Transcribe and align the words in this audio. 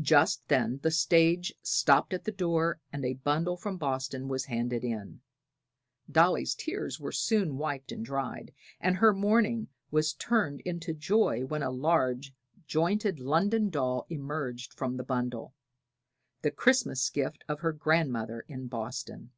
Just 0.00 0.46
then 0.46 0.78
the 0.84 0.90
stage 0.92 1.52
stopped 1.60 2.14
at 2.14 2.22
the 2.22 2.30
door 2.30 2.78
and 2.92 3.04
a 3.04 3.14
bundle 3.14 3.56
from 3.56 3.76
Boston 3.76 4.28
was 4.28 4.44
handed 4.44 4.84
in. 4.84 5.20
Dolly's 6.08 6.54
tears 6.54 7.00
were 7.00 7.10
soon 7.10 7.56
wiped 7.58 7.90
and 7.90 8.04
dried, 8.04 8.54
and 8.80 8.94
her 8.94 9.12
mourning 9.12 9.66
was 9.90 10.12
turned 10.14 10.60
into 10.60 10.94
joy 10.94 11.44
when 11.44 11.64
a 11.64 11.72
large 11.72 12.32
jointed 12.68 13.18
London 13.18 13.68
doll 13.68 14.06
emerged 14.08 14.72
from 14.72 14.96
the 14.96 15.02
bundle, 15.02 15.56
the 16.42 16.52
Christmas 16.52 17.10
gift 17.10 17.42
of 17.48 17.58
her 17.58 17.72
grandmother 17.72 18.44
in 18.46 18.68
Boston. 18.68 19.32